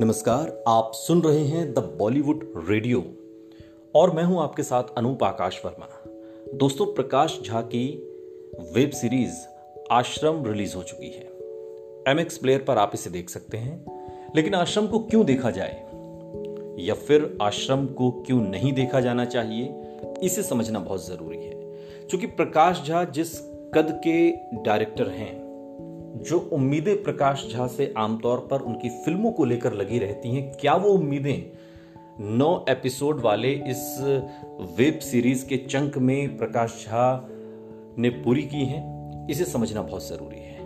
नमस्कार, 0.00 0.64
आप 0.68 0.92
सुन 0.94 1.22
रहे 1.22 1.38
हैं 1.38 1.74
द 1.74 1.78
बॉलीवुड 1.78 2.52
रेडियो 2.68 3.04
और 3.94 4.10
मैं 4.10 4.22
हूँ 4.24 4.42
आपके 4.42 4.62
साथ 4.62 4.84
अनूप 4.98 5.24
आकाश 5.24 5.62
वर्मा। 5.64 5.88
दोस्तों, 6.54 6.86
प्रकाश 6.86 7.40
झा 7.46 7.60
की 7.60 7.94
वेब 8.74 8.90
सीरीज़ 8.90 9.34
आश्रम 9.90 10.44
रिलीज़ 10.46 10.76
हो 10.76 10.82
चुकी 10.82 11.06
है। 11.06 11.24
एम 12.08 12.20
एक्स 12.20 12.38
प्लेयर 12.38 12.62
पर 12.62 12.78
आप 12.78 12.90
इसे 12.94 13.10
देख 13.10 13.30
सकते 13.30 13.56
हैं, 13.56 13.84
लेकिन 14.36 14.54
आश्रम 14.54 14.86
को 14.86 14.98
क्यों 14.98 15.26
देखा 15.26 15.50
जाए? 15.50 15.84
या 16.78 16.94
फिर 16.94 17.38
आश्रम 17.42 17.86
को 17.86 18.10
क्यों 18.10 18.40
नहीं 18.40 18.72
देखा 18.72 19.00
जाना 19.00 19.24
चाहिए? 19.24 19.74
इसे 20.22 20.42
समझना 20.42 20.78
बहुत 20.78 21.06
ज़रूरी 21.06 21.38
है, 21.38 21.54
क्योंकि 22.10 22.26
प्रकाश 22.26 22.82
झा 22.86 23.04
जिस 23.04 23.38
कद 23.74 24.00
के 24.06 24.30
डायरेक्टर 24.62 25.08
हैं 25.08 25.41
जो 26.22 26.50
उम्मीदें 26.52 27.02
प्रकाश 27.02 27.48
झा 27.52 27.66
से 27.66 27.94
आमतौर 27.96 28.48
पर 28.50 28.60
उनकी 28.60 28.88
फ़िल्मों 28.88 29.32
को 29.32 29.44
लेकर 29.44 29.72
लगी 29.72 29.98
रहती 29.98 30.28
हैं, 30.28 30.52
क्या 30.60 30.74
वो 30.74 30.88
उम्मीदें 30.88 31.56
नौ 32.20 32.64
एपिसोड 32.68 33.20
वाले 33.20 33.52
इस 33.52 33.98
वेब 34.78 34.98
सीरीज़ 34.98 35.46
के 35.46 35.56
चंक 35.56 35.98
में 35.98 36.38
प्रकाश 36.38 36.84
झा 36.86 37.28
ने 37.98 38.10
पूरी 38.10 38.42
की 38.42 38.64
हैं? 38.64 38.92
इसे 39.28 39.44
समझना 39.44 39.82
बहुत 39.82 40.08
ज़रूरी 40.08 40.38
है। 40.38 40.58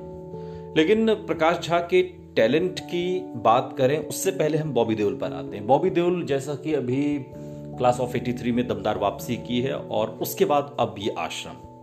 लेकिन 0.76 1.14
प्रकाश 1.14 1.66
झा 1.68 1.78
के 1.78 2.02
टैलेंट 2.36 2.80
की 2.80 3.32
बात 3.36 3.74
करें, 3.78 3.98
उससे 3.98 4.30
पहले 4.30 4.58
हम 4.58 4.74
बॉबी 4.74 4.94
देओल 4.94 5.14
पर 5.14 5.32
आते 5.32 5.56
हैं। 5.56 5.66
बॉबी 5.66 5.90
देओल 5.90 6.24
जैसा 6.24 6.54
कि 6.54 6.74
अभी 6.74 7.18
क्लास 7.78 8.00
ऑफ़ 8.00 8.16
83 8.16 8.52
में 8.52 8.68
दमदार 8.68 8.98
वापसी 8.98 9.36
की 9.36 9.60
है 9.60 9.76
और 9.76 10.18
उसके 10.22 10.44
बाद 10.44 10.76
अब 10.80 10.94
ये 10.98 11.14
आश्रम। 11.18 11.75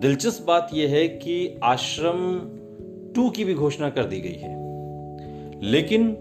दिलचस्प 0.00 0.46
बात 0.46 0.70
यह 0.74 0.90
है 0.90 1.08
कि 1.08 1.60
आश्रम 1.62 2.38
टू 3.14 3.30
की 3.30 3.44
भी 3.44 3.54
घोषणा 3.54 3.90
कर 3.90 4.04
दी 4.04 4.20
गई 4.20 4.38
है। 4.38 4.56
लेकिन 5.64 6.16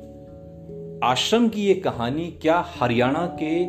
आश्रम 1.03 1.49
की 1.49 1.67
यह 1.67 1.81
कहानी 1.83 2.39
क्या 2.41 2.65
हरियाणा 2.67 3.25
के 3.25 3.65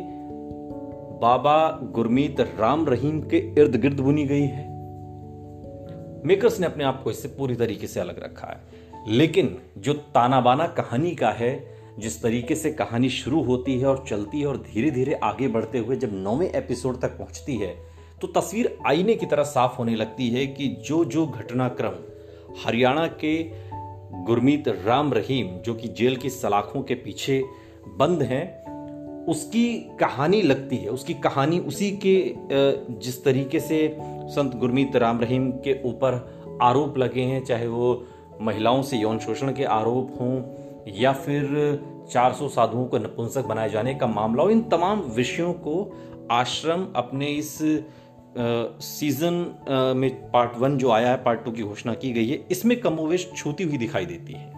बाबा 1.19 1.79
गुरमीत 1.81 2.39
राम 2.39 2.85
रहीम 2.89 3.21
के 3.21 3.37
इर्द 3.37 3.75
गिर्द 3.75 3.99
बुनी 3.99 4.25
गई 4.25 4.41
है? 4.41 4.63
मेकर्स 6.25 6.59
ने 6.59 6.65
अपने 6.65 6.83
आप 6.83 7.03
को 7.03 7.11
इससे 7.11 7.27
पूरी 7.27 7.55
तरीके 7.55 7.87
से 7.87 7.99
अलग 7.99 8.23
रखा 8.23 8.47
है। 8.47 8.61
लेकिन 9.07 9.57
जो 9.77 9.93
ताना 9.93 10.41
बाना 10.41 10.67
कहानी 10.67 11.11
का 11.11 11.29
है, 11.29 11.65
जिस 11.99 12.23
तरीके 12.23 12.55
से 12.55 12.71
कहानी 12.71 13.09
शुरू 13.09 13.43
होती 13.43 13.79
है 13.79 13.87
और 13.87 14.05
चलती 14.07 14.39
है 14.39 14.47
और 14.47 14.57
धीरे 14.57 14.91
धीरे 14.91 15.13
आगे 15.13 15.47
बढ़ते 15.47 15.77
हुए 15.77 15.95
जब 15.95 16.09
नौवें 16.13 16.51
एपिसोड 16.51 16.99
तक 16.99 17.17
पहुँचती 17.17 17.55
है 17.55 17.90
तो 18.21 18.27
तस्वीर 18.29 18.77
आईने 18.87 19.13
की 19.15 19.25
तरह 19.25 19.43
साफ़ 19.43 19.77
होने 19.77 19.95
लगती 19.95 20.29
है 20.29 20.45
कि 20.47 20.67
जो 20.87 21.03
जो 21.05 21.25
घटनाक्रम 21.27 21.93
हरियाणा 22.65 23.05
के 23.23 23.33
गुरमीत 24.25 24.67
राम 24.85 25.13
रहीम, 25.13 25.47
जो 25.57 25.73
कि 25.73 25.87
जेल 25.87 26.15
की 26.15 26.29
सलाखों 26.29 26.81
के 26.81 26.95
पीछे 26.95 27.43
बंद 27.97 28.21
हैं, 28.21 29.25
उसकी 29.25 29.65
कहानी 29.99 30.41
लगती 30.41 30.77
है। 30.77 30.89
उसकी 30.89 31.13
कहानी 31.13 31.59
उसी 31.59 31.89
के 32.05 32.35
जिस 32.99 33.23
तरीके 33.23 33.59
से 33.59 33.97
संत 34.27 34.55
गुरमीत 34.55 34.95
राम 34.95 35.19
रहीम 35.19 35.49
के 35.65 35.77
ऊपर 35.85 36.59
आरोप 36.61 36.97
लगे 36.97 37.21
हैं, 37.21 37.43
चाहे 37.43 37.67
वो 37.67 38.05
महिलाओं 38.41 38.81
से 38.81 38.97
यौन 38.97 39.19
शोषण 39.19 39.53
के 39.53 39.63
आरोप 39.63 40.11
हों, 40.21 40.41
या 41.01 41.11
फिर 41.13 41.43
400 42.11 42.47
साधुओं 42.49 42.85
को 42.85 42.97
नपुंसक 42.97 43.45
बनाए 43.45 43.69
जाने 43.69 43.95
का 43.95 44.07
मामला 44.07 44.43
हो, 44.43 44.49
इन 44.49 44.61
तमाम 44.69 45.01
विषयों 45.15 45.53
को 45.53 45.75
आश्रम 46.31 46.87
अपने 46.95 47.27
इस 47.27 47.57
सीज़न 48.37 49.33
में 49.97 50.09
पार्ट 50.31 50.57
वन 50.57 50.77
जो 50.77 50.91
आया 50.91 51.09
है 51.09 51.23
पार्ट 51.23 51.43
टू 51.45 51.51
की 51.51 51.63
घोषणा 51.63 51.93
की 51.93 52.11
गई 52.11 52.27
है 52.27 52.39
इसमें 52.51 52.79
कमोवेश 52.81 53.29
छूती 53.37 53.63
हुई 53.63 53.77
दिखाई 53.77 54.05
देती 54.05 54.33
है। 54.33 54.49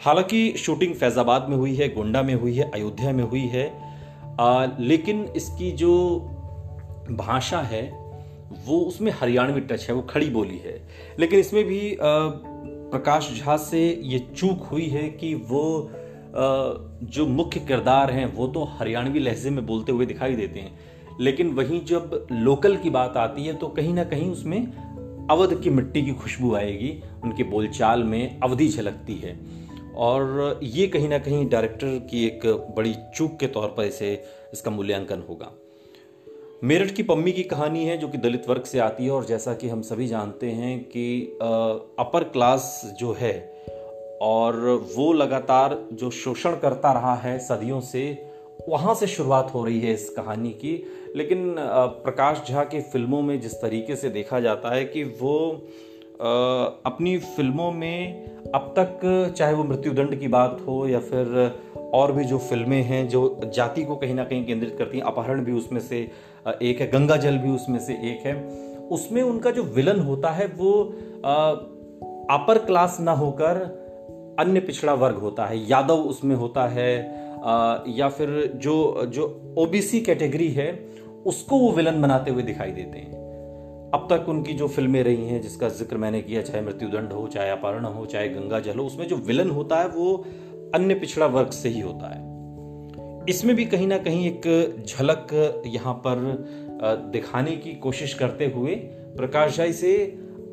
हालाँकि 0.00 0.54
शूटिंग 0.56 0.94
फैजाबाद 0.94 1.46
में 1.48 1.56
हुई 1.56 1.74
है 1.74 1.88
गोंडा 1.88 2.22
में 2.22 2.34
हुई 2.34 2.54
है 2.54 2.70
अयोध्या 2.70 3.12
में 3.12 3.24
हुई 3.24 3.46
है 3.46 3.66
आ, 4.40 4.66
लेकिन 4.78 5.24
इसकी 5.36 5.70
जो 5.72 6.18
भाषा 7.10 7.60
है 7.62 7.82
वो 8.66 8.78
उसमें 8.80 9.12
हरियाणवी 9.12 9.60
टच 9.60 9.88
है 9.88 9.94
वो 9.94 10.02
खड़ी 10.02 10.28
बोली 10.30 10.58
है। 10.58 10.80
लेकिन 11.18 11.40
इसमें 11.40 11.64
भी 11.64 11.94
आ, 11.94 11.98
प्रकाश 12.90 13.30
झा 13.40 13.56
से 13.56 13.80
ये 14.02 14.18
चूक 14.36 14.62
हुई 14.62 14.86
है 14.86 15.08
कि 15.10 15.34
वो 15.34 15.64
आ, 15.82 15.92
जो 17.02 17.26
मुख्य 17.26 17.60
किरदार 17.60 18.10
हैं 18.10 18.26
वो 18.34 18.46
तो 18.46 18.64
हरियाणवी 18.78 19.18
लहजे 19.18 19.50
में 19.50 19.64
बोलते 19.66 19.92
हुए 19.92 20.06
दिखाई 20.06 20.34
देते 20.34 20.60
हैं। 20.60 20.93
लेकिन 21.20 21.50
वहीं 21.50 21.84
जब 21.84 22.26
लोकल 22.32 22.76
की 22.76 22.90
बात 22.90 23.16
आती 23.16 23.44
है 23.44 23.54
तो 23.54 23.68
कहीं 23.68 23.94
ना 23.94 24.04
कहीं 24.04 24.30
उसमें 24.30 24.66
अवध 25.30 25.60
की 25.60 25.70
मिट्टी 25.70 26.02
की 26.02 26.12
खुशबू 26.12 26.54
आएगी, 26.54 27.02
उनके 27.24 27.42
बोलचाल 27.42 28.02
में 28.02 28.40
अवधि 28.40 28.68
झलकती 28.68 29.14
है। 29.14 29.38
और 29.96 30.60
ये 30.62 30.86
कहीं 30.86 31.08
ना 31.08 31.18
कहीं 31.18 31.48
डायरेक्टर 31.48 31.98
की 32.10 32.26
एक 32.26 32.46
बड़ी 32.76 32.94
चूक 33.16 33.36
के 33.40 33.46
तौर 33.46 33.68
पर 33.68 33.84
इसे, 33.84 34.24
इसका 34.52 34.70
मूल्यांकन 34.70 35.22
होगा। 35.28 35.52
मेरठ 36.64 36.90
की 36.90 37.02
पम्मी 37.02 37.32
की 37.32 37.42
कहानी 37.42 37.84
है, 37.84 37.96
जो 37.96 38.08
कि 38.08 38.18
दलित 38.18 38.48
वर्ग 38.48 38.62
से 38.62 38.78
आती 38.78 39.04
है, 39.04 39.10
और 39.10 39.24
जैसा 39.24 39.54
कि 39.54 39.68
हम 39.68 39.82
सभी 39.82 40.06
जानते 40.06 40.50
हैं 40.50 40.84
कि 40.84 41.38
अपर 41.98 42.24
क्लास 42.24 42.96
जो 42.98 43.16
है, 43.18 43.62
और 44.22 44.56
वो 44.96 45.12
लगातार 45.12 45.88
जो 45.92 46.10
शोषण 46.10 46.56
करता 46.56 46.92
रहा 46.92 47.14
है 47.14 47.38
सदियों 47.38 47.80
से 47.80 48.33
वहाँ 48.68 48.94
से 48.94 49.06
शुरुआत 49.06 49.50
हो 49.54 49.64
रही 49.64 49.80
है 49.80 49.92
इस 49.94 50.08
कहानी 50.10 50.50
की, 50.50 50.82
लेकिन 51.16 51.54
प्रकाश 52.04 52.42
झा 52.48 52.64
की 52.64 52.80
फ़िल्मों 52.82 53.22
में 53.22 53.40
जिस 53.40 53.54
तरीके 53.54 53.96
से 53.96 54.08
देखा 54.10 54.40
जाता 54.40 54.74
है 54.74 54.84
कि 54.84 55.02
वो 55.20 55.36
अपनी 56.86 57.16
फ़िल्मों 57.18 57.70
में 57.72 58.24
अब 58.54 58.74
तक 58.78 59.34
चाहे 59.36 59.54
वो 59.54 59.64
मृत्युदंड 59.64 60.18
की 60.20 60.28
बात 60.28 60.58
हो 60.66 60.86
या 60.88 60.98
फिर 61.00 61.60
और 61.94 62.12
भी 62.12 62.24
जो 62.24 62.38
फ़िल्में 62.38 62.82
हैं 62.82 63.06
जो 63.08 63.40
जाति 63.54 63.84
को 63.84 63.96
कहीं 63.96 64.14
ना 64.14 64.24
कहीं 64.24 64.44
केंद्रित 64.46 64.74
करती 64.78 64.98
हैं, 64.98 65.04
अपहरण 65.04 65.44
भी 65.44 65.52
उसमें 65.52 65.80
से 65.80 65.98
एक 66.62 66.80
है, 66.80 66.90
गंगा 66.90 67.16
जल 67.16 67.38
भी 67.38 67.50
उसमें 67.50 67.78
से 67.78 67.92
एक 68.10 68.26
है, 68.26 68.34
उसमें 68.88 69.22
उनका 69.22 69.50
जो 69.50 69.62
विलन 69.62 70.00
होता 70.00 70.30
है 70.30 70.46
वो 70.46 70.72
अपर 72.30 72.58
क्लास 72.58 72.96
ना 73.00 73.12
होकर 73.12 73.62
अन्य 74.38 74.60
पिछड़ा 74.60 74.94
वर्ग 74.94 75.16
होता 75.16 75.46
है, 75.46 75.58
यादव 75.70 75.94
उसमें 75.94 76.36
होता 76.36 76.66
है 76.68 77.23
या 77.88 78.08
फिर 78.08 78.52
जो 78.56 79.06
जो 79.06 79.54
ओबीसी 79.58 80.00
कैटेगरी 80.00 80.48
है, 80.48 80.72
उसको 81.26 81.58
वो 81.58 81.72
विलन 81.72 82.00
बनाते 82.02 82.30
हुए 82.30 82.42
दिखाई 82.42 82.70
देते 82.70 82.98
हैं। 82.98 83.22
अब 83.94 84.06
तक 84.10 84.28
उनकी 84.28 84.52
जो 84.52 84.68
फ़िल्में 84.68 85.02
रही 85.02 85.26
हैं, 85.26 85.40
जिसका 85.40 85.68
ज़िक्र 85.68 85.96
मैंने 85.96 86.22
किया, 86.22 86.42
चाहे 86.42 86.64
मृत्युदंड 86.64 87.12
हो, 87.12 87.26
चाहे 87.26 87.50
अपहरण 87.50 87.84
हो, 87.84 88.06
चाहे 88.06 88.28
गंगा 88.28 88.60
जल 88.60 88.78
हो, 88.78 88.84
उसमें 88.84 89.08
जो 89.08 89.16
विलन 89.16 89.50
होता 89.50 89.80
है, 89.80 89.88
वो 89.88 90.24
अन्य 90.74 90.94
पिछड़ा 90.94 91.26
वर्ग 91.26 91.50
से 91.50 91.68
ही 91.68 91.80
होता 91.80 92.14
है। 92.14 92.32
इसमें 93.28 93.54
भी 93.56 93.64
कहीं 93.64 93.86
ना 93.86 93.98
कहीं 93.98 94.26
एक 94.26 94.84
झलक 94.86 95.62
यहाँ 95.66 95.94
पर 96.06 96.16
दिखाने 97.12 97.56
की 97.56 97.72
कोशिश 97.74 98.14
करते 98.14 98.46
हुए 98.46 98.74
प्रकाश 99.16 99.56
झाई 99.56 99.72
से 99.72 99.94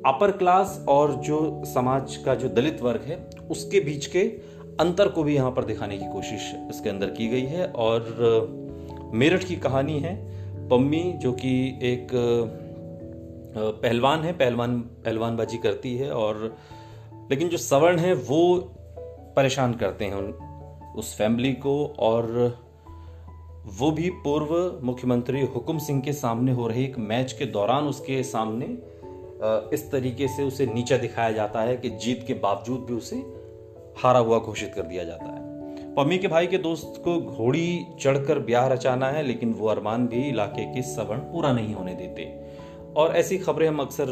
अपर 0.06 0.32
क्लास 0.32 0.86
और 0.90 1.14
जो 1.16 1.62
समाज 1.66 2.16
का 2.16 2.36
जो 2.36 2.50
दलित 2.50 2.82
वर्ग 2.82 3.02
है, 3.02 3.30
उसके 3.52 3.80
बीच 3.80 4.06
के 4.06 4.24
अंतर 4.80 5.08
को 5.08 5.24
भी 5.24 5.36
यहाँ 5.36 5.52
पर 5.52 5.64
दिखाने 5.64 5.98
की 5.98 6.06
कोशिश 6.06 6.56
इसके 6.70 6.90
अंदर 6.90 7.10
की 7.10 7.28
गई 7.28 7.46
है 7.46 7.66
और 7.66 9.12
मेरठ 9.14 9.44
की 9.44 9.56
कहानी 9.56 10.00
है। 10.00 10.16
पम्मी, 10.70 11.14
जो 11.18 11.32
कि 11.32 11.80
एक 11.84 12.08
पहलवान 13.56 14.20
है, 14.20 14.34
पहलवान, 14.34 14.80
पहलवानबाजी 14.80 15.58
करती 15.58 15.98
है 15.98 16.12
और, 16.12 16.58
लेकिन 17.32 17.50
जो 17.50 17.58
सवर्ण 17.58 18.00
है, 18.00 18.14
वो 18.14 18.58
परेशान 19.36 19.74
करते 19.74 20.06
हैं 20.06 20.14
उन, 20.14 20.32
उस 20.98 21.18
फैमिली 21.18 21.54
को 21.54 21.86
और, 22.00 22.58
वो 23.66 23.92
भी 23.92 24.10
पूर्व 24.10 24.80
मुख्यमंत्री 24.84 25.42
हुकुम 25.42 25.78
सिंह 25.78 26.02
के 26.02 26.14
सामने 26.14 26.52
हो 26.52 26.68
रहे 26.68 26.84
एक 26.84 26.98
मैच 27.00 27.34
के 27.34 27.46
दौरान 27.46 27.84
उसके 27.84 28.24
सामने 28.24 28.66
इस 29.74 29.92
तरीके 29.92 30.28
से 30.28 30.44
उसे 30.44 30.66
नीचा 30.66 30.98
दिखाया 30.98 31.32
जाता 31.32 31.62
है 31.62 31.78
कि 31.78 31.90
जीत 31.90 32.24
के 32.28 32.34
बावजूद 32.34 32.80
भी 32.80 32.94
उसे 32.94 33.41
हारा 33.98 34.20
हुआ 34.20 34.40
घोषित 34.40 34.74
कर 34.74 34.82
दिया 34.82 35.04
जाता 35.04 35.26
है। 35.26 35.94
पम्मी 35.96 36.18
के 36.18 36.28
भाई 36.28 36.48
के 36.48 36.58
दोस्त 36.58 37.02
को 37.06 37.18
घोड़ी 37.22 37.86
चढ़कर 38.02 38.40
ब्याह 38.40 38.68
रचाना 38.68 39.08
है, 39.08 39.24
लेकिन 39.24 39.54
वो 39.54 39.68
अरमान 39.68 40.08
भी 40.08 40.28
इलाके 40.30 40.66
के 40.66 40.82
सवर्ण 40.82 41.20
पूरा 41.20 41.52
नहीं 41.54 41.74
होने 41.74 41.96
देते। 41.96 42.24
और 42.94 43.16
ऐसी 43.16 43.38
खबरें 43.38 43.68
हम 43.68 43.80
अक्सर 43.80 44.10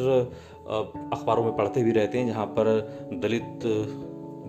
अखबारों 1.14 1.44
में 1.44 1.56
पढ़ते 1.56 1.84
भी 1.84 1.92
रहते 1.92 2.18
हैं, 2.18 2.28
जहाँ 2.28 2.46
पर 2.46 2.66
दलित 3.14 3.62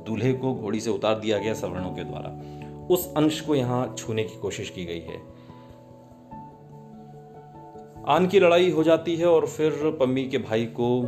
दूल्हे 0.07 0.33
को 0.33 0.55
घोड़ी 0.55 0.81
से 0.81 0.91
उतार 0.91 1.19
दिया 1.19 1.39
गया 1.39 1.55
सवर्णों 1.55 1.91
के 1.91 2.05
द्वारा। 2.05 2.31
उस 2.87 3.13
अंश 3.17 3.41
को 3.41 3.55
यहाँ 3.55 3.95
छूने 3.99 4.25
की 4.25 4.39
कोशिश 4.39 4.71
की 4.71 4.85
गई 4.85 5.01
है। 5.01 5.19
आन 8.09 8.27
की 8.27 8.41
लड़ाई 8.41 8.71
हो 8.71 8.83
जाती 8.83 9.17
है 9.17 9.27
और 9.27 9.47
फिर 9.47 9.97
पम्मी 10.01 10.25
के 10.25 10.39
भाई 10.39 10.65
को 10.67 11.03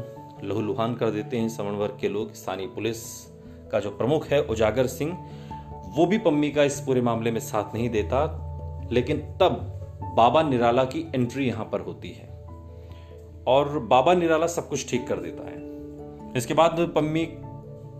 लहूलुहान 0.44 0.94
कर 0.94 1.10
देते 1.10 1.36
हैं। 1.36 1.48
सवर्ण 1.48 1.76
वर्ग 1.76 1.98
के 2.00 2.08
लोग, 2.08 2.34
स्थानीय 2.34 2.66
पुलिस 2.66 3.31
का 3.72 3.80
जो 3.80 3.90
प्रमुख 3.90 4.26
है, 4.26 4.42
उजागर 4.42 4.86
सिंह, 4.86 5.18
वो 5.96 6.06
भी 6.06 6.18
पम्मी 6.18 6.50
का 6.50 6.62
इस 6.62 6.80
पूरे 6.80 7.00
मामले 7.00 7.30
में 7.30 7.40
साथ 7.40 7.74
नहीं 7.74 7.90
देता, 7.90 8.38
लेकिन 8.92 9.16
तब 9.16 9.68
बाबा 10.16 10.42
निराला 10.42 10.84
की 10.84 11.12
एंट्री 11.14 11.46
यहाँ 11.46 11.64
पर 11.64 11.80
होती 11.80 12.10
है। 12.10 12.32
और 13.46 13.78
बाबा 13.78 14.14
निराला 14.14 14.46
सब 14.46 14.68
कुछ 14.68 14.90
ठीक 14.90 15.08
कर 15.08 15.16
देता 15.16 15.50
है। 15.50 15.72
इसके 16.36 16.54
बाद 16.54 16.92
पम्मी 16.94 17.28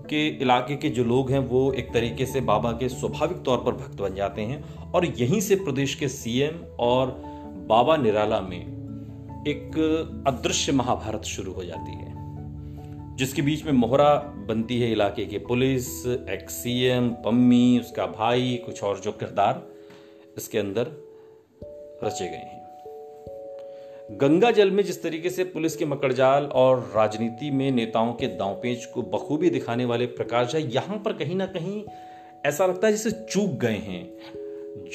के 0.08 0.28
इलाके 0.28 0.76
के 0.76 0.88
जो 0.88 1.04
लोग 1.04 1.30
हैं, 1.30 1.38
वो 1.38 1.72
एक 1.72 1.92
तरीके 1.94 2.26
से 2.26 2.40
बाबा 2.40 2.72
के 2.72 2.88
स्वाभाविक 2.88 3.42
तौर 3.42 3.58
पर 3.58 3.72
भक्त 3.72 4.00
बन 4.00 4.14
जाते 4.14 4.42
हैं। 4.42 4.90
और 4.92 5.04
यहीं 5.04 5.40
से 5.40 5.56
प्रदेश 5.56 5.94
के 5.94 6.08
सीएम 6.08 6.76
और 6.80 7.22
बाबा 7.68 7.96
निराला 7.96 8.40
में 8.40 8.72
एक 9.48 9.76
अदृश्य 10.26 10.72
महाभारत 10.72 11.22
शुरू 11.22 11.52
हो 11.52 11.64
जाती 11.64 11.92
है। 11.92 12.11
जिसके 13.22 13.42
बीच 13.42 13.64
में 13.64 13.72
मोहरा 13.72 14.14
बनती 14.48 14.80
है 14.80 14.92
इलाके 14.92 15.24
के 15.24 15.38
पुलिस 15.38 16.06
एक्सीएम 16.06 17.08
पम्मी, 17.08 17.78
उसका 17.78 18.06
भाई, 18.06 18.62
कुछ 18.66 18.82
और 18.82 18.98
जो 18.98 19.12
किरदार 19.12 19.62
इसके 20.36 20.58
अंदर 20.58 20.86
रचे 22.04 22.24
गए 22.24 22.36
हैं। 22.36 22.60
गंगा 24.20 24.50
जल 24.50 24.70
में 24.70 24.82
जिस 24.84 25.02
तरीके 25.02 25.30
से 25.30 25.44
पुलिस 25.44 25.76
के 25.76 25.84
मकड़जाल 25.84 26.44
और 26.44 26.92
राजनीति 26.96 27.50
में 27.50 27.70
नेताओं 27.70 28.12
के 28.12 28.26
दांवपेच 28.26 28.84
को 28.84 29.02
बखूबी 29.02 29.50
दिखाने 29.50 29.84
वाले 29.84 30.06
प्रकाश 30.06 30.54
है, 30.54 30.74
यहाँ 30.74 31.02
पर 31.04 31.12
कहीं 31.12 31.36
ना 31.36 31.46
कहीं 31.46 31.84
ऐसा 32.46 32.66
लगता 32.66 32.86
है 32.86 32.92
जैसे 32.92 33.10
चूक 33.10 33.50
गए 33.50 33.76
हैं। 33.88 34.04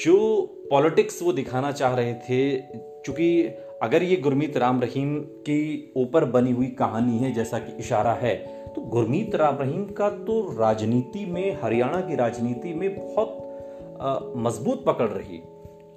जो 0.04 0.46
पॉलिटिक्स 0.70 1.22
वो 1.22 1.32
दिखाना 1.32 1.72
चाह 1.72 1.94
रहे 1.94 2.14
थे 2.14 2.56
क्योंकि 2.56 3.48
अगर 3.82 4.02
ये 4.02 4.16
गुरमीत 4.16 4.56
राम 4.56 4.80
रहीम 4.80 5.14
की 5.46 5.92
ऊपर 5.96 6.24
बनी 6.26 6.52
हुई 6.52 6.66
कहानी 6.78 7.18
है, 7.18 7.32
जैसा 7.32 7.58
कि 7.58 7.72
इशारा 7.78 8.12
है 8.12 8.34
तो 8.74 8.80
गुरमीत 8.84 9.34
राम 9.34 9.58
रहीम 9.58 9.84
का 9.92 10.08
तो 10.10 10.40
राजनीति 10.58 11.24
में, 11.26 11.58
हरियाणा 11.62 12.00
की 12.00 12.16
राजनीति 12.16 12.72
में 12.74 12.94
बहुत 12.96 14.34
मज़बूत 14.36 14.84
पकड़ 14.86 15.08
रही। 15.08 15.40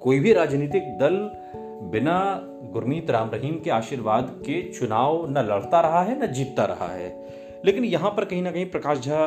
कोई 0.02 0.18
भी 0.18 0.32
राजनीतिक 0.32 0.82
दल 0.98 1.16
बिना 1.92 2.18
गुरमीत 2.72 3.10
राम 3.10 3.30
रहीम 3.30 3.58
के 3.60 3.70
आशीर्वाद 3.70 4.30
के 4.40 4.62
चुनाव 4.70 5.26
न 5.30 5.44
लड़ता 5.46 5.80
रहा 5.80 6.02
है, 6.02 6.22
न 6.22 6.32
जीतता 6.32 6.64
रहा 6.64 6.88
है। 6.88 7.10
लेकिन 7.64 7.84
यहाँ 7.84 8.10
पर 8.10 8.24
कहीं 8.24 8.42
ना 8.42 8.50
कहीं 8.50 8.70
प्रकाश 8.70 8.98
झा 8.98 9.26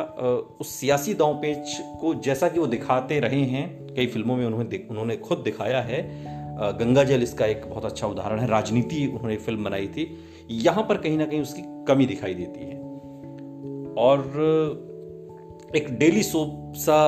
उस 0.60 0.68
सियासी 0.70 1.14
दाव 1.14 1.34
पेच 1.34 1.76
को 2.00 2.14
जैसा 2.20 2.48
कि 2.48 2.60
वो 2.60 2.66
दिखाते 2.66 3.20
रहे 3.20 3.42
हैं, 3.44 3.94
कई 3.94 4.06
फ़िल्मों 4.06 4.36
में 4.36 4.46
उन्होंने 4.46 4.86
उन्होंने 4.90 5.16
खुद 5.18 5.38
दिखाया 5.38 5.80
है 5.82 6.34
गंगा 6.58 7.04
जल 7.04 7.22
इसका 7.22 7.46
एक 7.46 7.66
बहुत 7.70 7.84
अच्छा 7.84 8.06
उदाहरण 8.06 8.40
है। 8.40 8.46
राजनीति 8.46 9.06
उन्होंने 9.06 9.36
फ़िल्म 9.36 9.64
बनाई 9.64 9.86
थी। 9.86 10.18
यहाँ 10.50 10.86
पर 10.88 10.96
कहीं 10.96 11.18
ना 11.18 11.26
कहीं 11.26 11.40
उसकी 11.40 11.62
कमी 11.88 12.06
दिखाई 12.06 12.34
देती 12.34 12.60
है। 12.60 12.76
और 13.98 14.20
एक 15.76 15.90
डेली 15.98 16.22
सोप 16.22 16.72
सा 16.76 16.98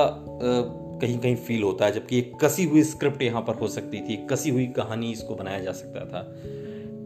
कहीं 1.01 1.17
कहीं 1.19 1.35
फील 1.35 1.63
होता 1.63 1.85
है, 1.85 1.91
जबकि 1.91 2.17
एक 2.17 2.33
कसी 2.43 2.63
हुई 2.63 2.83
स्क्रिप्ट 2.83 3.21
यहाँ 3.21 3.41
पर 3.41 3.55
हो 3.55 3.67
सकती 3.67 4.01
थी। 4.01 4.15
कसी 4.29 4.49
हुई 4.49 4.65
कहानी 4.67 5.11
इसको 5.11 5.35
बनाया 5.35 5.59
जा 5.59 5.71
सकता 5.71 6.05
था। 6.05 6.23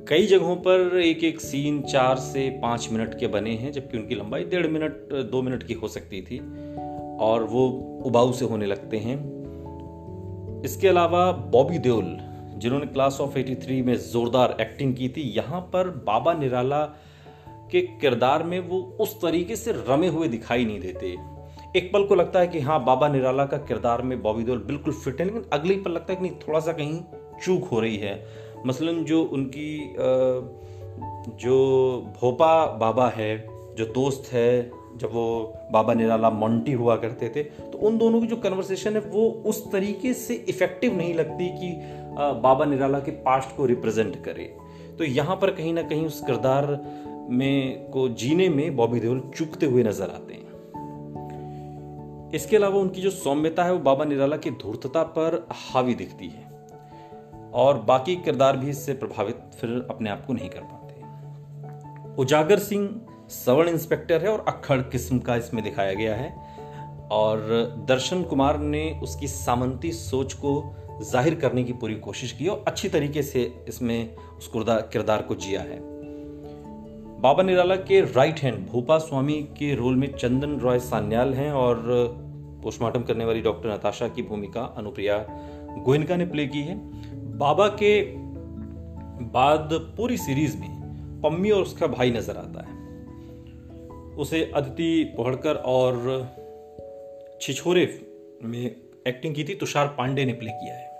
कई 0.10 0.26
जगहों 0.26 0.56
पर 0.56 1.00
एक 1.00 1.24
एक 1.24 1.40
सीन 1.42 1.82
चार 1.82 2.16
से 2.16 2.50
पाँच 2.62 2.90
मिनट 2.92 3.20
के 3.20 3.28
बने 3.28 3.52
हैं, 3.52 3.72
जबकि 3.72 3.98
उनकी 3.98 4.16
लंबाई 4.16 4.44
डेढ़ 4.44 4.68
मिनट, 4.68 5.14
दो 5.32 5.42
मिनट 5.42 5.64
की 5.64 5.74
हो 5.74 5.88
सकती 5.88 6.22
थी, 6.22 6.40
और 7.20 7.44
वो 7.44 7.68
उबाऊ 8.06 8.32
से 8.32 8.46
होने 8.46 8.66
लगते 8.66 8.98
हैं। 8.98 9.18
इसके 10.66 10.88
अलावा 10.88 11.32
बॉबी 11.32 11.78
देओल 11.78 12.18
जिन्होंने 12.64 12.86
क्लास 12.88 13.18
ऑफ़ 13.22 13.34
83 13.34 13.82
में 13.82 13.96
जोरदार 14.02 14.56
एक्टिंग 14.62 14.96
की 14.96 15.10
थी, 15.10 15.22
यहाँ 15.38 15.62
पर 15.74 15.90
बाबा 16.06 16.34
निराला 16.34 16.82
के 17.72 17.82
किरदार 18.00 18.44
में 18.44 18.60
वो 18.60 18.80
उस 19.02 19.16
तरीके 19.22 19.56
से 19.56 19.72
रमे 19.88 20.08
हुए 20.08 20.28
दिखाई 20.28 20.66
नहीं 20.66 20.80
देते। 20.80 21.16
एक 21.76 21.90
पल 21.94 22.04
को 22.04 22.16
लगता 22.16 22.40
है 22.40 22.48
कि 22.48 22.60
हाँ 22.60 22.84
बाबा 22.86 23.08
निराला 23.08 23.46
का 23.46 23.58
किरदार 23.60 24.02
में 24.02 24.22
बॉबी 24.22 24.44
देओल 24.44 24.58
बिल्कुल 24.64 24.94
फिट 24.94 25.20
है, 25.20 25.26
लेकिन 25.26 25.46
अगले 25.54 25.76
पल 25.78 25.92
लगता 25.92 26.14
है 26.14 26.20
कि 26.20 26.24
नहीं, 26.24 26.36
थोड़ा 26.48 26.60
सा 26.60 26.74
कहीं 26.74 27.00
चूक 27.44 27.64
हो 27.64 27.80
रही 27.80 27.98
है। 27.98 28.14
मसलन 28.66 29.04
जो 29.04 29.24
उनकी 29.24 29.94
जो 31.38 31.58
भोपा 32.22 32.66
बाबा 32.78 33.08
है, 33.16 33.38
जो 33.78 33.86
दोस्त 33.86 34.32
है, 34.34 34.72
जब 34.98 35.14
वो 35.14 35.54
बाबा 35.72 35.94
निराला 35.94 36.30
मोंटी 36.30 36.72
हुआ 36.74 36.96
करते 36.96 37.30
थे 37.30 37.44
तो 37.44 37.78
उन 37.80 37.98
दोनों 37.98 38.20
की 38.22 38.28
जो 38.28 38.36
कन्वर्सेशन 38.36 38.94
है, 38.94 39.00
वो 39.02 39.30
उस 39.46 39.72
तरीके 39.72 40.14
से 40.14 40.34
इफ़ेक्टिव 40.50 40.98
नहीं 40.98 41.14
लगती 41.14 41.48
कि 41.52 41.72
बाबा 42.18 42.66
निराला 42.66 43.00
के 43.00 43.12
पास्ट 43.12 43.56
को 43.58 43.66
रिप्रेजेंट 43.66 44.24
करे। 44.24 44.44
तो 44.98 45.04
यहाँ 45.04 45.36
पर 45.36 45.52
कहीं 45.52 45.74
ना 45.74 45.82
कहीं 45.82 46.06
उस 46.06 46.22
किरदार 46.22 46.68
में 47.30 47.90
को 47.92 48.08
जीने 48.10 48.50
में 48.50 48.76
बॉबी 48.76 49.00
देओल 49.00 49.22
चुकते 49.38 49.66
हुए 49.66 49.84
नज़र 49.84 50.10
आते 50.10 50.34
हैं। 50.34 50.42
इसके 52.36 52.56
अलावा 52.56 52.80
उनकी 52.80 53.02
जो 53.02 53.10
सौम्यता 53.10 53.64
है, 53.64 53.74
वो 53.74 53.80
बाबा 53.80 54.06
निराला 54.06 54.38
की 54.38 54.52
धूर्तता 54.52 55.04
पर 55.04 55.48
हावी 55.52 55.96
दिखती 55.96 56.28
है। 56.28 56.52
और 57.54 57.78
बाकी 57.78 58.16
किरदार 58.16 58.58
भी 58.58 58.70
इससे 58.70 58.94
प्रभावित 58.94 59.42
फिर 59.62 59.88
अपने 59.90 60.10
आप 60.10 60.26
को 60.26 60.34
नहीं 60.34 60.50
कर 60.50 60.62
पाते 60.62 60.82
उजागर 62.22 62.60
सिंह 62.60 62.90
सवर्ण 63.30 63.70
इंस्पेक्टर 63.70 64.22
है 64.22 64.30
और 64.30 64.46
अखड़ 64.48 64.82
किस्म 64.82 65.20
का 65.20 65.36
इसमें 65.36 65.64
दिखाया 65.64 65.94
गया 65.94 66.16
है। 66.16 66.30
और 67.12 67.40
दर्शन 67.88 68.24
कुमार 68.24 68.58
ने 68.60 69.00
उसकी 69.04 69.28
सामंती 69.28 69.92
सोच 69.92 70.34
को 70.34 70.76
ज़ाहिर 71.02 71.36
करने 71.36 71.64
की 71.64 71.74
पूरी 71.74 71.96
कोशिश 71.96 72.32
की 72.32 72.48
और 72.48 72.64
अच्छी 72.68 72.90
तरीके 72.90 73.24
से 73.24 73.42
इसमें 73.68 74.16
उस 74.16 74.52
किरदार 74.54 75.22
को 75.22 75.36
जिया 75.36 75.62
है। 75.62 75.80
बाबा 77.22 77.44
निराला 77.44 77.76
के 77.76 78.02
राइट 78.02 78.40
हैंड 78.40 78.58
भूपा 78.68 78.98
स्वामी 78.98 79.42
के 79.58 79.74
रोल 79.76 79.96
में 79.96 80.08
चंदन 80.16 80.58
रॉय 80.60 80.80
सान्याल 80.80 81.34
हैं 81.34 81.52
और 81.52 81.82
पोस्टमार्टम 82.64 83.02
करने 83.02 83.26
वाली 83.26 83.42
डॉक्टर 83.42 83.74
नताशा 83.74 84.08
की 84.08 84.22
भूमिका 84.22 84.62
अनुप्रिया 84.78 85.18
गोयनका 85.86 86.16
ने 86.16 86.26
प्ले 86.26 86.46
की 86.48 86.62
है। 86.62 86.76
बाबा 87.38 87.68
के 87.82 88.02
बाद 89.34 89.70
पूरी 89.98 90.18
सीरीज़ 90.18 90.58
में 90.58 91.22
पम्मी 91.24 91.52
और 91.52 91.62
उसका 91.62 91.88
भाई 91.88 92.12
नज़र 92.12 92.38
आता 92.38 92.66
है। 92.68 92.82
उसे 94.16 94.44
अदिति 94.56 95.14
पोहड़कर 95.18 95.56
और 95.56 95.94
छिछोरे 97.42 97.86
में 98.44 98.76
एक्टिंग 99.08 99.36
की 99.36 99.44
थी, 99.44 99.56
तुषार 99.56 99.88
पांडे 99.88 100.26
ने 100.26 100.34
प्ले 100.34 100.52
किया 100.52 100.74
है। 100.74 100.92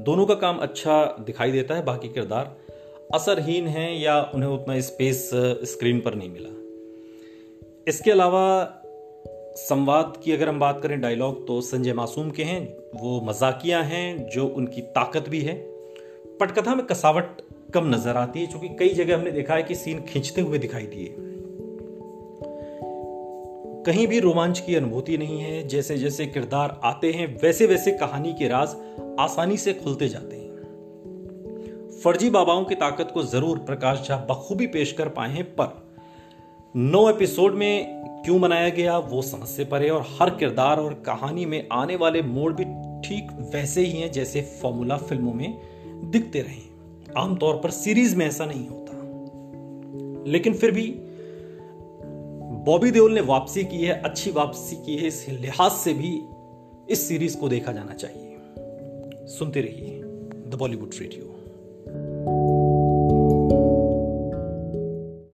दोनों 0.00 0.26
का 0.26 0.34
काम 0.34 0.58
अच्छा 0.58 1.16
दिखाई 1.20 1.52
देता 1.52 1.74
है, 1.74 1.84
बाकी 1.84 2.08
किरदार 2.08 2.56
असरहीन 3.14 3.66
हैं 3.66 3.98
या 4.00 4.20
उन्हें 4.34 4.50
उतना 4.50 4.80
स्पेस 4.80 5.30
स्क्रीन 5.64 6.00
पर 6.00 6.14
नहीं 6.14 6.30
मिला। 6.30 6.48
इसके 7.88 8.10
अलावा 8.10 8.78
संवाद 9.56 10.20
की 10.24 10.32
अगर 10.32 10.48
हम 10.48 10.60
बात 10.60 10.80
करें 10.82 11.00
डायलॉग 11.00 11.46
तो 11.46 11.60
संजय 11.60 11.92
मासूम 11.92 12.30
के 12.30 12.42
हैं, 12.42 12.76
वो 12.94 13.20
मजाकिया 13.20 13.82
हैं, 13.82 14.28
जो 14.28 14.46
उनकी 14.46 14.80
ताकत 14.80 15.28
भी 15.28 15.40
है। 15.40 15.54
पटकथा 16.40 16.74
में 16.74 16.86
कसावट 16.86 17.40
कम 17.74 17.94
नज़र 17.94 18.16
आती 18.16 18.40
है, 18.40 18.46
क्योंकि 18.46 18.68
कई 18.68 18.88
जगह 18.88 19.14
हमने 19.14 19.30
देखा 19.30 19.54
है 19.54 19.62
कि 19.62 19.74
सीन 19.74 20.00
खींचते 20.00 20.40
हुए 20.40 20.58
दिखाई 20.58 20.86
दिए। 20.86 21.31
कहीं 23.86 24.06
भी 24.06 24.18
रोमांच 24.20 24.60
की 24.60 24.74
अनुभूति 24.74 25.18
नहीं 25.18 25.40
है, 25.40 25.68
जैसे 25.68 25.98
जैसे 25.98 26.26
किरदार 26.26 26.80
आते 26.84 27.12
हैं, 27.12 27.40
वैसे 27.42 27.66
वैसे 27.66 27.90
कहानी 27.90 28.32
के 28.32 28.48
राज 28.48 28.76
आसानी 29.20 29.56
से 29.56 29.72
खुलते 29.72 30.08
जाते 30.08 30.36
हैं। 30.36 30.42
फर्जी 32.04 32.30
बाबाओं 32.30 32.64
की 32.64 32.74
ताकत 32.74 33.10
को 33.14 33.22
ज़रूर 33.22 33.58
प्रकाश 33.58 34.08
झा 34.08 34.16
बखूबी 34.16 34.66
पेश 34.66 34.92
कर 34.92 35.08
पाए 35.08 35.30
हैं, 35.30 35.44
पर 35.44 35.86
नौ 36.76 37.10
एपिसोड 37.10 37.54
में 37.54 38.02
क्यों 38.24 38.40
बनाया 38.40 38.68
गया, 38.68 38.98
वो 38.98 39.22
समझ 39.22 39.48
से 39.48 39.64
परे 39.64 39.88
और 39.88 40.06
हर 40.20 40.30
किरदार 40.30 40.80
और 40.80 40.94
कहानी 40.94 41.46
में 41.46 41.68
आने 41.72 41.96
वाले 41.96 42.22
मोड़ 42.22 42.52
भी 42.52 42.64
ठीक 43.08 43.28
वैसे 43.54 43.80
ही 43.80 44.00
हैं, 44.00 44.12
जैसे 44.12 44.42
फॉर्मूला 44.42 44.96
फ़िल्मों 44.96 45.34
में 45.34 45.58
दिखते 46.10 46.40
रहे 46.40 46.60
आमतौर 47.16 47.54
पर 47.54 47.70
सीरीज़ 47.70 48.16
में 48.16 48.26
ऐसा 48.26 48.46
नहीं 48.46 48.68
होता। 48.68 48.80
लेकिन 50.30 50.54
फिर 50.54 50.70
भी 50.70 50.94
बॉबी 52.62 52.90
देओल 52.90 53.12
ने 53.12 53.20
वापसी 53.20 53.64
की 53.64 53.84
है, 53.84 54.02
अच्छी 54.02 54.30
वापसी 54.30 54.76
की 54.76 54.96
है, 54.96 55.06
इस 55.06 55.28
लिहाज 55.28 55.72
से 55.72 55.94
भी 55.94 56.22
इस 56.92 57.08
सीरीज़ 57.08 57.36
को 57.36 57.48
देखा 57.48 57.72
जाना 57.72 57.94
चाहिए। 57.94 58.36
सुनते 59.26 59.60
रहिए 59.60 60.02
द 60.50 60.54
बॉलीवुड 60.58 60.90
रेडियो। 61.00 61.31